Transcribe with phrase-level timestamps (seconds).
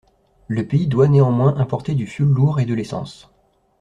[0.47, 3.29] Le pays doit néanmoins importer du fioul lourd et de l'essence.